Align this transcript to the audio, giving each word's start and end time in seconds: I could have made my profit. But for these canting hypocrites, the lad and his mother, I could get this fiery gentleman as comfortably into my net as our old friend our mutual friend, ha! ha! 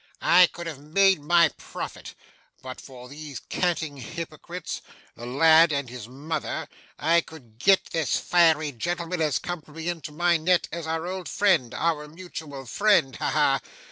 I 0.23 0.47
could 0.47 0.65
have 0.65 0.79
made 0.79 1.21
my 1.21 1.49
profit. 1.57 2.15
But 2.63 2.81
for 2.81 3.07
these 3.07 3.39
canting 3.39 3.97
hypocrites, 3.97 4.81
the 5.15 5.27
lad 5.27 5.71
and 5.71 5.89
his 5.91 6.07
mother, 6.07 6.67
I 6.97 7.21
could 7.21 7.59
get 7.59 7.91
this 7.91 8.17
fiery 8.17 8.71
gentleman 8.71 9.21
as 9.21 9.37
comfortably 9.37 9.89
into 9.89 10.11
my 10.11 10.37
net 10.37 10.67
as 10.71 10.87
our 10.87 11.05
old 11.05 11.29
friend 11.29 11.71
our 11.75 12.07
mutual 12.07 12.65
friend, 12.65 13.15
ha! 13.17 13.29
ha! 13.29 13.61